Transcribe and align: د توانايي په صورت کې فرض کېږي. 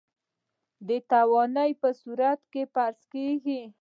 د 0.87 0.89
توانايي 1.11 1.73
په 1.81 1.89
صورت 2.01 2.39
کې 2.51 2.63
فرض 2.73 3.01
کېږي. 3.13 3.61